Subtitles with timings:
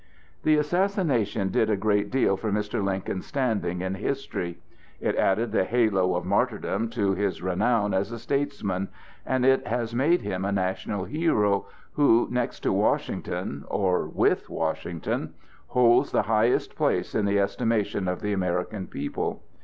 [0.41, 2.83] The assassination did a great deal for Mr.
[2.83, 4.57] Lincoln's standing in history.
[4.99, 8.87] It added the halo of martyrdom to his renown as a statesman,
[9.27, 16.23] and it has made him a national hero, who, next to Washington—or with Washington—holds the
[16.23, 19.43] highest place in the estimation of the American people.